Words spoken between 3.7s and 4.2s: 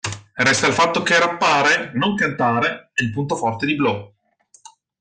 Blow.